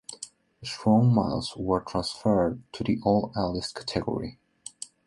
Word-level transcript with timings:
Strong 0.63 1.13
Milds 1.13 1.55
were 1.55 1.79
transferred 1.79 2.63
to 2.73 2.83
the 2.83 2.97
Old 3.03 3.33
Ales 3.37 3.71
category. 3.71 4.39